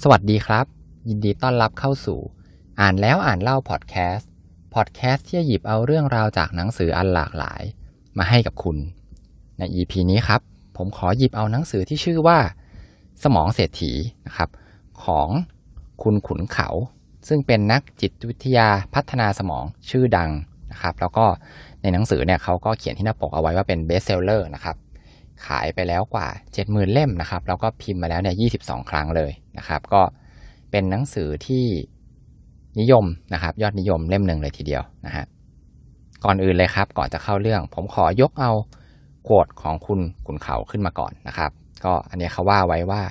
[0.00, 0.66] สวัสดีครับ
[1.08, 2.20] ยินดีต้อนรับเข้าสู่
[2.80, 4.30] อ่านแล้วอ่านเล่าพอดแคสต์
[4.74, 7.62] พอดแคสต์ที่หยิบเอาเรื่องราวจากหนังสืออันหลากหลาย
[8.18, 8.76] มาให้กับคุณ
[9.58, 10.40] ใน EP นี้ครับ
[10.76, 12.38] ผมขอหยิบเอาหนังสือที่ชื่อว่า
[13.22, 13.92] สมองเศรษฐี
[14.26, 14.48] นะครับ
[15.04, 15.28] ของ
[16.02, 16.68] คุณขุนเขา
[17.28, 20.30] ซึ่งเป็นนักจิตวิทยาพัฒนาสมองชื่อดัง
[20.72, 21.26] นะครับ แล้วก็
[21.82, 24.76] ในหนังสือเนี่ยเขาก็เขียนที่หน้าปกเอาไว้ว่าเป็น best seller นะครับ
[25.46, 26.28] ขายไปแล้วกว่า
[26.60, 30.02] 70,000 เล่มนะครับแล้วก็พิมพ์มาแล้วเนี่ย22 ครั้งเลยนะครับ ก็
[30.70, 31.64] เป็นหนังสือที่
[32.80, 33.04] นิยม
[33.34, 35.24] นะครับ ยอดนิยมเล่มหนึ่งเลยทีเดียวนะฮะ
[36.24, 38.52] ก่อนอื่นเลยครับ ก่อนจะเข้าเรื่อง ผมขอยกเอา
[39.24, 41.50] โควดของคุณขุนเขาขึ้นมาก่อนนะครับ
[41.84, 43.02] ก็อันนี้เขาว่าไว้ว่า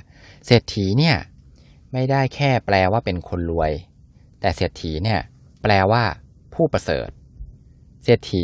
[0.45, 1.15] เศรษฐีเนี่ย
[1.93, 3.71] ไม่ได้แค่แปลว่าเป็นคนรวย
[4.41, 5.20] แต่เศรษฐีเนี่ย
[5.63, 6.03] แปลว่า
[6.53, 7.09] ผู้ประเสริฐ
[8.03, 8.43] เศรษฐี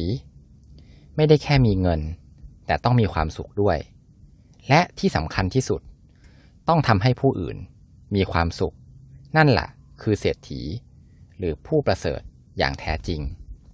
[1.15, 1.99] ไม่ได้แค่มีเงิน
[2.67, 3.77] แต่ต้องมีความสุขด้วย
[4.69, 5.81] และที่สำคัญที่สุด
[6.67, 7.57] ต้องทำให้ผู้อื่น
[8.15, 8.75] มีความสุข
[9.37, 9.67] นั่นแหละ
[10.01, 10.61] คือเศรษฐี
[11.37, 12.21] หรือผู้ประเสริฐ
[12.57, 13.21] อย่างแท้จริง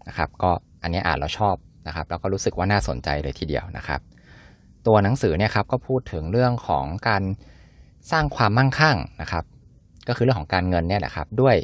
[0.08, 1.56] นะครับ ก็อันนี้อ่านแล้วชอบ
[1.88, 4.02] นะครับ แล้วก็รู้สึกว่าน่าสนใจเลยทีเดียวนะครับ
[4.88, 7.24] ตัวหนังสือเนี่ยครับก็พูดถึงเรื่องของการ
[8.12, 9.46] สร้างความมั่งคั่งนะครับ
[10.08, 11.56] ก็คือเรื่องของการเงินเนี่ยแหละครับ ด้วย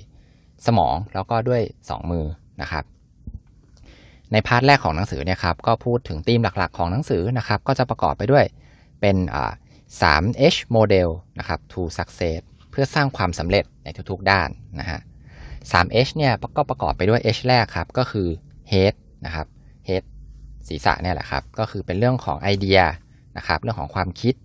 [0.66, 2.26] สมองแล้วก็ด้วย 2 มือ
[2.62, 2.84] นะครับ
[4.32, 8.46] ใน part แรกของหนังสือเนี่ยครับก็พูดถึงธีมหลักๆ ของหนังสือนะครับก็จะประกอบไปด้วย
[9.02, 9.52] เป็นอ่า
[10.02, 12.42] 3H model นะครับ to success
[12.72, 15.00] เพื่อสร้างความสำเร็จในทุกๆด้านนะฮะ
[15.72, 18.28] 3H เนี่ยก็ประกอบไปด้วย H แรกครับก็คือ
[18.72, 18.94] head
[19.26, 19.48] นะครับ
[19.88, 20.04] head
[20.68, 22.80] ศีรษะเนี่ยแหละครับก็คือเป็นเรื่องของไอเดีย
[23.38, 24.36] นะครับเรื่องของความคิด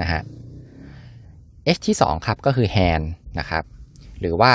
[0.00, 0.22] นะฮะ
[1.76, 3.06] H ที่2ครับก็คือ hand
[3.38, 3.64] นะครับ
[4.20, 4.52] หรือว่า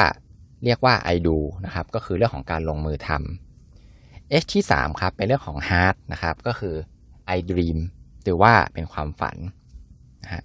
[0.63, 3.48] เรียกว่า I do นะครับก็คือเรื่องของการลงมือทำ
[4.41, 6.75] H ที่ 3 ครับ เป็นเรื่องของ heart นะครับ ก็คือ
[7.35, 7.77] I dream
[8.23, 9.38] หรือว่าเป็นความฝัน
[10.23, 10.44] นะฮะ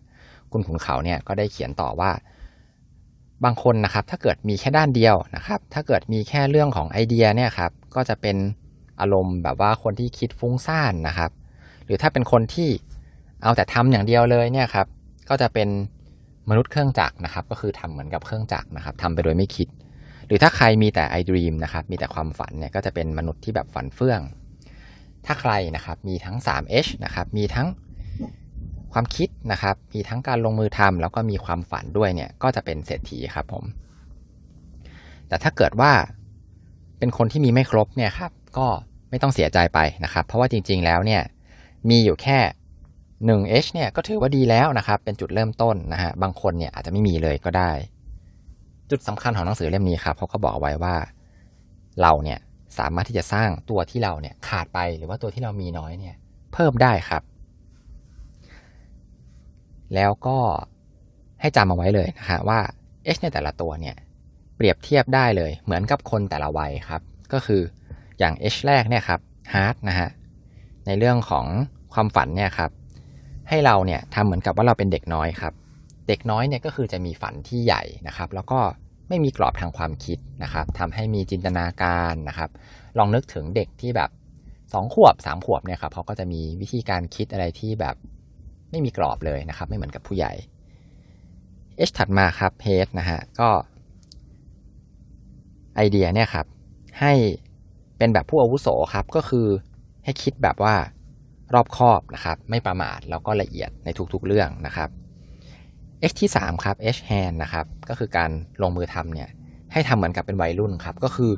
[0.51, 2.11] คุณขุนเขาเนี่ยก็ได้เขียนต่อว่า
[3.45, 8.37] บางคนนะครับ ถ้าเกิดมีแค่ด้านเดียวนะครับ ถ้าเกิดมีแค่เรื่องของไอเดียเนี่ยครับ ก็จะเป็น
[9.01, 11.31] อารมณ์แบบว่าคนที่คิดฟุ้งซ่านนะครับ
[11.85, 12.69] หรือถ้าเป็นคนที่
[13.43, 14.87] เอาแต่ทำอย่างเดียวเลยเนี่ยครับ
[15.29, 15.69] ก็จะเป็น
[16.51, 19.69] มนุษย์เครื่องจักรนะครับ ก็คือทำเหมือนกับเครื่องจักรนะครับทำไปโดยไม่คิด
[20.27, 24.21] หรือถ้าใครมีแต่ไอ e a m นะครับมีแต่ความฝันเนี่ยก็จะเป็นมนุษย์ที่แบบฝันเฟื่อง
[25.27, 27.69] ถ้าใครนะครับมีทั้ง 3H นะครับมีทั้ง
[28.93, 33.65] ความคิดนะครับมีทั้งการลงมือทำแล้วก็มีความฝันด้วยเนี่ยก็จะเป็นเศรษฐีครับผม
[35.29, 35.93] แต่ถ้าเกิดว่า
[36.99, 38.67] เป็นคนที่มีไม่ครบเนี่ยครับก็
[39.11, 41.23] ไม่ต้องเสียใจไปนะครับ เพราะว่าจริงๆแล้วเนี่ย
[41.91, 42.39] มีอยู่แค่
[43.29, 47.73] 1H เนี่ยก็ถือว่าดีแล้วนะครับ เป็นจุดเริ่มต้นนะฮะบางคนเนี่ยอาจจะไม่มีเลยก็ได้
[48.91, 50.95] จุดสำคัญของหนังสือเล่มนี้ครับเขาก็บอกไว้ว่า
[52.03, 52.39] เราเนี่ย
[52.79, 56.17] สามารถที่จะสร้างตัวที่เราเนี่ยขาดไปหรือว่าตัวที่เรามีน้อยเนี่ย
[56.53, 57.23] เพิ่มได้ครับ
[59.95, 60.39] แล้วก็
[61.41, 62.61] ให้จำเอาไว้เลยนะฮะว่า
[63.15, 63.97] H ในแต่ละตัวเนี่ย
[64.57, 67.03] เปรียบเทียบได้เลยเหมือนกับคนแต่ละวัยครับ
[67.33, 67.63] ก็คือ
[68.19, 69.21] อย่าง H แรกเนี่ยครับ
[69.55, 70.09] Hard นะฮะ
[70.87, 71.47] ในเรื่องของ
[71.95, 72.71] ความฝันเนี่ยครับ
[73.49, 75.53] ให้เราเนี่ยทำเหมือนกับว่าเราเป็นเด็กน้อยครับ
[76.09, 78.61] เด็กน้อยเนี่ยก็คือจะมีฝันที่ใหญ่นะครับ แล้วก็
[79.09, 82.51] ไม่มีกรอบทางความคิดนะครับทำให้มีจินตนาการนะครับ
[82.99, 84.11] ลองนึกถึงเด็กที่แบบ
[84.73, 87.97] สองขวบสามขวบเนี่ยครับเขาก็จะมีวิธีการคิดอะไรที่แบบ
[88.71, 90.33] ไม่มีกรอบเลยนะครับ ไม่เหมือนกับผู้ใหญ่
[91.89, 93.49] H ถัดมาครับ Head นะฮะก็
[95.77, 96.47] ไอเดียเนี่ยครับ
[97.01, 97.13] ให้
[97.99, 99.47] เป็นแบบผู้อาวุโสครับก็คือ
[100.05, 100.75] ให้คิดแบบว่า
[101.55, 104.91] รอบคอบนะครับ ไม่ประมาทแล้วก็ละเอียดในทุกๆเรื่องนะครับ
[106.11, 108.31] H ที่ 3 ครับ H hand นะครับ ก็คือการ
[108.63, 109.29] ลงมือทำเนี่ย
[109.73, 111.31] ให้ทำเหมือนกับเป็นวัยรุ่นครับ ก็คือ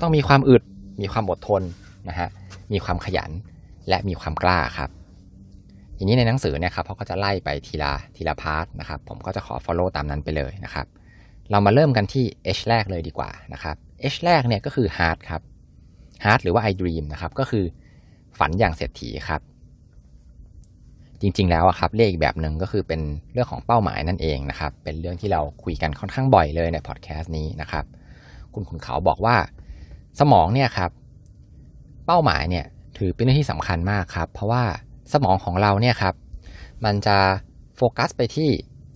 [0.00, 0.62] ต้องมีความอึด
[1.02, 1.62] มีความอดทน
[2.08, 2.28] นะฮะ
[2.72, 3.30] มีความขยัน
[3.88, 4.90] และมีความกล้าครับ
[5.96, 10.86] ทีนี้ในหนังสือเนี่ยครับเขาก็จะไล่ไปทีละทีละพาร์ทนะครับ ผมก็จะขอ follow ตามนั้นไปเลยนะครับ
[11.50, 12.24] เรามาเริ่มกันที่
[12.56, 13.76] H แรกเลยดีกว่านะครับ
[14.12, 15.42] H แรกเนี่ยก็คือ hard ครับ
[16.24, 17.64] hard หรือว่า I dream นะครับ ก็คือ
[18.38, 19.40] ฝันอย่างเศรษฐีครับ
[21.20, 23.00] จริง ๆ แล้วครับเรียกอีกแบบหนึ่งก็คือเป็น
[23.32, 27.84] เรื่องของเป้าหมายนั่นเองนะครับ เป็นเรื่องที่เราคุยกันค่อนข้างบ่อยเลยในพอดแคสต์นี้นะครับ
[28.54, 29.36] คุณขุนเขาบอกว่า
[30.20, 30.90] สมองเนี่ยครับ
[32.06, 32.64] เป้าหมายเนี่ย
[32.98, 34.64] ถือเป็นเรื่องที่สำคัญมากครับ เพราะว่า
[35.12, 36.14] สมองของเราเนี่ยครับ
[36.84, 37.18] มันจะ
[37.76, 38.50] โฟกัสไปที่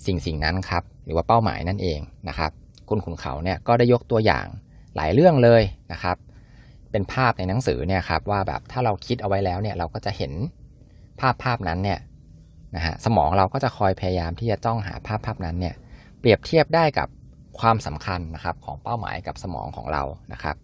[0.06, 1.98] สิ่งสิ่งนั้นครับ หรือว่าเป้าหมายนั่นเอง
[2.28, 2.50] นะครับ
[2.88, 4.46] คุณขุนเขาเนี่ยก็ได้ยกตัวอย่าง
[4.96, 5.62] หลายเรื่องเลย
[5.92, 6.16] นะครับ
[6.90, 10.32] เป็นภาพในหนังสือเนี่ยครับว่าแบบถ้าเราคิดเอาไว้แล้วเนี่ยเราก็จะเห็น
[11.20, 11.98] ภาพภาพนั้นเนี่ย
[12.76, 15.74] นะฮะสมองเราก็จะคอยพยายามที่จะจ้องหาภาพภาพนั้นเนี่ย
[16.20, 17.08] เปรียบเทียบได้กับ
[17.60, 20.56] ความสำคัญนะครับของเป้าหมายกับสมองของเรานะครับ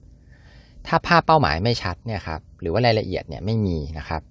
[0.87, 4.23] ถ้าภาพเป้าหมายไม่ชัดเนี่ยครับหรือว่ารายละเอียดเนี่ยไม่มีนะครับ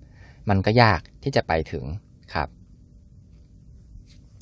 [0.50, 1.84] มันก็ยากที่จะไปถึง
[2.34, 2.48] ครับ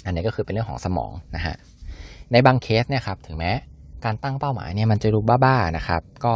[0.06, 1.56] อันนี้ก็คือเป็นเรื่องของสมองนะฮะ
[2.32, 3.52] ในบางเคสเนี่ยครับถึงแม้
[4.06, 6.34] การตั้งเป้าหมายเนี่ยมันจะดูบ้าๆนะครับ ก็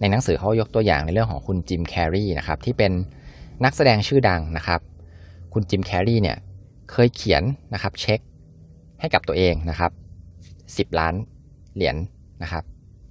[0.00, 2.92] ในหนังสือเขายกตัวอย่างในเรื่องของคุณจิมแคร์รีนะครับที่เป็น
[3.64, 4.80] นักแสดงชื่อดังนะครับ
[5.54, 6.38] คุณจิมแคร์รีเนี่ย
[6.90, 7.42] เคยเขียน
[7.74, 8.20] นะครับเช็ค
[9.00, 9.92] ให้กับตัวเองนะครับ
[10.46, 11.14] 10 ล้าน
[11.74, 11.96] เหรียญ
[12.42, 12.64] นะครับ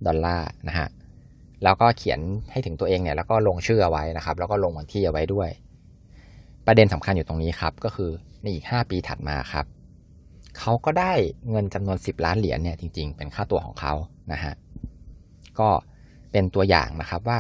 [0.06, 0.88] ดอลลาร์นะฮะ
[1.64, 2.20] แล้วก็เขียน
[2.52, 5.50] ให้ถึงตัวเองเนี่ยแล้วก็ลงชื่อเอาไว้นะครับ แล้วก็ลงวันที่เอาไว้ด้วย
[6.66, 8.10] ประเด็นสำคัญอยู่ตรงนี้ครับ ก็คือ
[8.42, 9.66] ในอีก 5 ปีถัดมาครับ
[10.60, 11.14] เขาก็ได้
[11.50, 13.94] เงินจำนวน 10 ล้านเหรียญเนี่ยจริง ๆ เป็นค่าตัวของเขา
[14.32, 14.54] นะฮะ
[15.60, 15.70] ก็
[16.32, 17.40] เป็นตัวอย่างนะครับว่า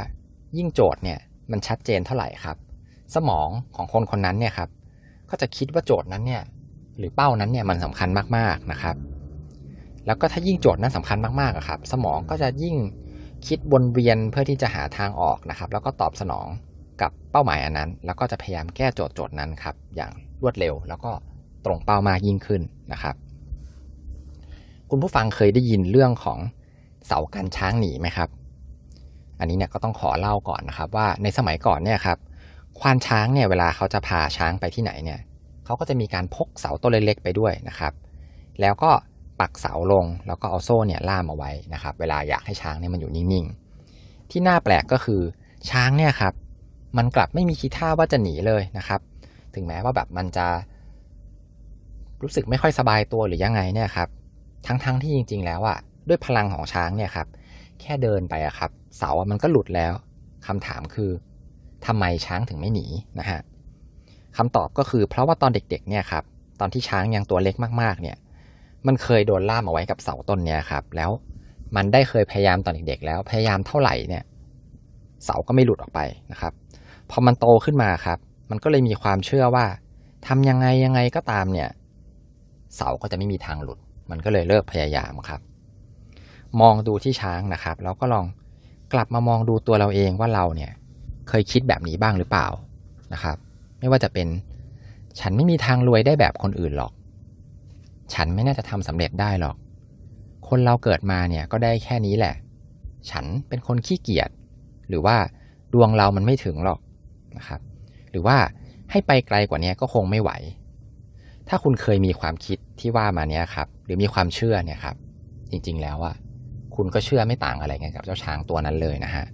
[0.57, 1.19] ยิ่งโจทย์เนี่ย
[1.51, 2.57] มันชัดเจนเท่าไหร่ครับ
[3.15, 4.69] สมองของคนคนนั้นเนี่ยครับ
[5.33, 6.43] ก็จะคิดว่าโจทย์นั้นเนี่ย
[6.97, 8.95] หรือเป้านั้นเนี่ยมันสำคัญมากๆนะครับ
[10.05, 12.75] แล้วก็ถ้ายิ่งโจทย์นั้นสำคัญมากๆครับ สมองก็จะยิ่ง
[13.47, 16.47] คิดวนเวียนเพื่อที่จะหาทางออกนะครับ แล้วก็ตอบสนอง
[17.01, 21.11] กับเป้าหมายอันนั้น แล้วก็จะพยายามแก้โจทย์โจทย์นั้นครับ อย่างรวดเร็ว แล้วก็
[21.65, 22.61] ตรงเป้ามากยิ่งขึ้น
[22.93, 23.15] นะครับ
[24.89, 26.39] คุณผู้ฟังเคยได้ยินเรื่องของ
[27.07, 28.29] เสากันช้างหนีไหมครับ
[29.39, 32.17] อันนี้เนี่ยก็ต้องขอเล่าก่อนนะครับ ว่าในสมัยก่อนเนี่ยครับ
[32.79, 35.19] ควานช้างเนี่ยเวลาเขาจะพาช้างไปที่ไหนเนี่ย
[35.65, 37.93] เขาก็จะมีการพกเสาต้นเล็กๆไปด้วยนะครับ
[38.61, 38.91] แล้วก็
[39.39, 45.21] ปักเสาลงแล้วก็เอาโซ่เนี่ยล่ามเอาไว้นะครับ เวลาอยากให้ช้างเนี่ยมันอยู่นิ่งๆ ที่น่าแปลกก็คือ
[45.69, 46.33] ช้างเนี่ยครับ
[46.97, 48.99] มันกลับไม่มีทีท่าว่าจะหนีเลยนะครับ
[49.55, 50.47] ถึงแม้ว่าแบบมันจะ
[52.21, 54.09] รู้สึกไม่ค่อยสบายตัวหรือยังไงเนี่ยครับ
[54.67, 55.77] ทั้งๆทที่จริง ๆ แล้วอะ
[56.07, 57.27] ด้วยพลังของช้างเนี่ยครับ
[57.81, 59.93] แค่เดินไปอะครับ เสาอะมันก็หลุดแล้ว
[60.47, 61.11] คำถามคือ
[61.87, 62.85] ทำไมช้างถึงไม่หนี
[63.19, 63.39] นะฮะ
[64.37, 66.23] คำตอบก็คือเพราะว่าตอนเด็กๆเนี่ยครับ
[66.59, 68.17] ตอนที่ช้างยังตัวเล็กมากๆเนี่ย
[68.87, 71.11] มันเคยโดนล่ามเอาไว้กับเสาต้นเนี่ยครับแล้ว
[71.75, 74.23] มันได้เคยพยายามตอนเด็กๆแล้วพยายามเท่าไหร่เนี่ย
[75.25, 75.99] เสาก็ไม่หลุดออกไป
[76.31, 76.53] นะครับ
[77.11, 78.19] พอมันโตขึ้นมาครับ
[78.49, 79.65] มันก็เลยมีความเชื่อว่า
[80.27, 81.69] ทำยังไงยังไงก็ตามเนี่ย
[82.75, 83.79] เสาก็จะไม่มีทางหลุด
[84.11, 85.41] มันก็เลยเลิกพยายามครับ
[86.61, 88.25] มองดูที่ช้างนะครับ แล้วก็ลอง
[88.93, 90.71] กลับมามองดูตัวเราเองว่าเราเนี่ย
[91.29, 92.47] เคยคิดแบบนี้บ้างหรือเปล่า
[93.13, 93.37] นะครับ
[93.79, 94.27] ไม่ว่าจะเป็น
[95.19, 96.91] ฉันไม่มีทางรวยได้แบบคนอื่นหรอก
[98.13, 99.55] ฉันไม่น่าจะทำสำเร็จได้หรอก
[100.47, 102.35] คนเราเกิดมาเนี่ยก็ได้แค่นี้แหละ
[103.11, 104.29] ฉันเป็นคนขี้เกียจ
[104.89, 105.15] หรือว่า
[105.73, 106.79] ดวงเรามันไม่ถึงหรอก
[107.37, 107.61] นะครับ
[108.11, 108.37] หรือว่า
[108.91, 110.31] ให้ไปไกลกว่านี้ก็คงไม่ไหว
[111.47, 114.95] ถ้าคุณเคยมีความคิดที่ว่ามาเนี้ยครับ หรือมีความเชื่อเนี่ยครับ
[115.51, 116.15] จริงๆแล้วอะ
[116.75, 119.25] คุณก็เชื่อไม่ต่างอะไรกันกับเจ้าช้างตัวนั้นเลยนะฮะ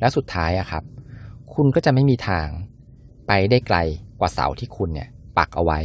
[0.00, 0.84] แล้วสุดท้ายอะครับ
[1.54, 2.46] คุณก็จะไม่มีทาง
[3.26, 3.78] ไปได้ไกล
[4.20, 5.08] กว่าเสาที่คุณเนี่ย
[5.38, 5.80] ปักเอาไว้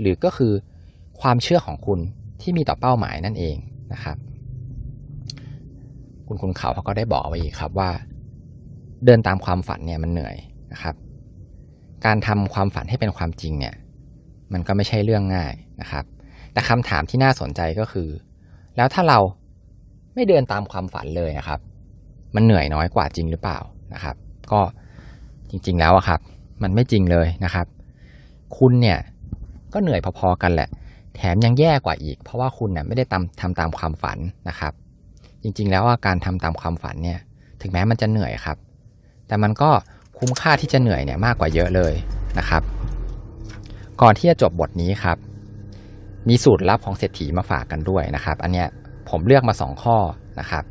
[0.00, 0.52] หรือก็คือ
[1.20, 2.00] ความเชื่อของคุณ
[2.40, 3.56] ที่มีต่อเป้าหมายนั่นเอง
[3.92, 4.16] นะครับ
[6.26, 7.90] คุณคุณเขาเขาก็ได้บอกไว้อีกครับว่า
[9.04, 10.36] เดินตามความฝันเนี่ยมันเหนื่อย
[10.72, 10.94] นะครับ
[12.06, 13.74] การทำความฝันให้เป็นความจริงเนี่ย
[14.52, 16.04] มันก็ไม่ใช่เรื่องง่ายนะครับ
[16.52, 18.08] แต่คำถามที่น่าสนใจก็คือ
[18.76, 19.18] แล้วถ้าเรา
[20.14, 21.60] ไม่เดินตามความฝันเลยนะครับ
[22.34, 23.58] มันเหนื่อยน้อยกว่าจริงหรือเปล่า
[23.94, 24.16] นะครับ
[24.52, 24.60] ก็
[25.50, 26.20] จริง ๆ แล้วอะครับ
[26.62, 27.66] มันไม่จริงเลยนะครับ
[28.56, 28.98] คุณเนี่ย
[29.72, 30.68] ก็เหนื่อยพอๆกันแหละ
[31.14, 34.72] แถมยังแย่กว่าอีก เพราะว่าคุณเนี่ยไม่ได้ทำทำตามความฝันนะครับ
[35.42, 37.18] จริง ๆ แล้วว่าการทำตามความฝันเนี่ย
[37.62, 38.56] ถึงแม้มันจะเหนื่อยครับ
[39.26, 39.70] แต่มันก็
[40.18, 41.94] คุ้มค่าที่จะเหนื่อยเนี่ยมากกว่าเยอะเลย
[42.38, 42.62] นะครับ
[44.02, 45.16] ก่อนที่จะจบบทนี้ครับ
[46.28, 48.68] มีสูตรลับของเศรษฐีมาฝากกันด้วยนะครับ อันเนี้ย
[49.08, 49.96] ผมเลือกมาสองข้อ
[50.40, 50.64] นะครับ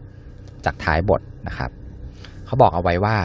[0.66, 1.72] จากท้ายบท นะครับ
[2.46, 3.18] เขาบอกเอาไว้ว่า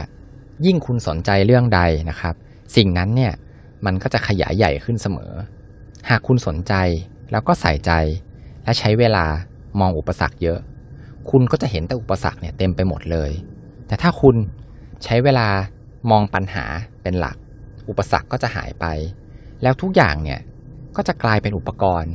[0.65, 2.35] ยิ่งคุณสนใจเรื่องใดนะครับ
[2.75, 3.33] สิ่งนั้นเนี่ย
[3.85, 5.33] มันก็จะขยายใหญ่ขึ้นเสมอ
[6.09, 6.73] หากคุณสนใจ
[7.31, 7.91] แล้วก็ใส่ใจ
[8.63, 9.25] และใช้เวลา
[9.79, 10.59] มองอุปสรรคเยอะ
[11.29, 13.31] คุณก็จะเห็นแต่อุปสรรคเนี่ยเต็มไปหมดเลย
[13.87, 14.35] แต่ถ้าคุณ
[15.03, 15.47] ใช้เวลา
[16.11, 16.65] มองปัญหา
[17.01, 17.35] เป็นหลัก
[17.89, 18.85] อุปสรรคก็จะหายไป
[19.61, 20.39] แล้วทุกอย่างเนี่ย
[20.95, 22.13] ก็จะกลายเป็นอุปกรณ์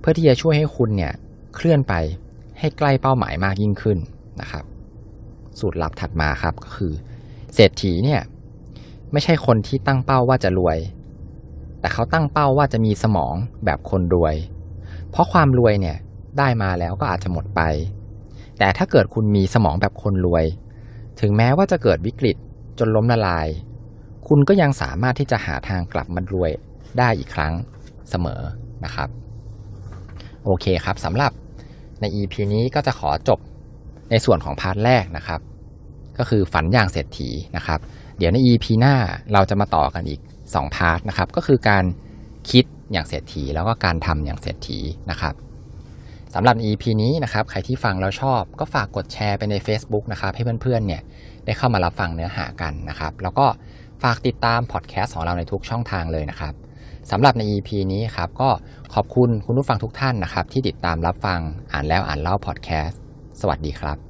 [0.00, 1.12] เพื่อที่จะช่วยให้คุณเนี่ย
[1.54, 1.94] เคลื่อนไป
[2.58, 3.98] ให้ใกล้เป้าหมายมากยิ่งขึ้น
[4.40, 4.64] นะครับ
[5.60, 6.92] สูตรลับถัดมาครับก็คือ
[7.54, 8.22] เศรษฐีเนี่ย
[9.12, 10.78] ไม่ใช่คนที่ตั้งเป้าว่าจะรวย
[11.80, 13.34] แต่เขาตั้งเป้าว่าจะมีสมอง
[13.64, 14.34] แบบคนรวย
[15.10, 15.96] เพราะความรวยเนี่ย
[16.38, 17.60] ได้มาแล้วก็อาจจะหมดไป
[18.58, 20.44] แต่ถ้าเกิดคุณมีสมองแบบคนรวย
[21.20, 22.36] ถึงแม้ว่าจะเกิดวิกฤต
[22.78, 23.48] จนล้มละลาย
[24.28, 26.50] คุณก็ยังสามารถที่จะหาทางกลับมารวย
[26.98, 27.52] ได้อีกครั้ง
[28.10, 28.40] เสมอ
[28.84, 29.08] นะครับ
[30.44, 31.32] โอเคครับสำหรับ
[32.00, 33.38] ใน EP นี้ก็จะขอจบ
[34.10, 35.40] ในส่วนของ part แรกนะครับ
[36.18, 37.80] ก็คือฝันอย่างเศรษฐีนะครับ
[38.18, 38.94] เดี๋ยวใน EP หน้า
[39.32, 41.84] เราจะมาต่อกันอีก 2 part นะครับ ก็คือการ
[42.50, 44.78] คิดอย่างเศรษฐีแล้วก็การทำอย่างเศรษฐี
[45.10, 45.34] นะครับ
[46.34, 51.02] สำหรับ EP นี้นะครับ ใครที่ฟังแล้วชอบ ก็ฝากกดแชร์ไปใน Facebook นะครับ ให้เพื่อนๆเนี่ย
[51.44, 53.46] ได้เข้ามารับฟังเนื้อหากันนะครับ แล้วก็
[54.02, 56.54] ฝากติดตามพอดแคสต์ของเราในทุกช่องทางเลยนะครับ
[57.10, 58.50] สำหรับใน EP นี้ครับก็
[58.94, 61.40] ขอบคุณคุณผู้ฟังทุกท่านนะครับ ที่ติดตามรับฟัง
[61.72, 63.00] อ่านแล้วอ่านเล่าพอดแคสต์
[63.40, 64.07] สวัสดีครับ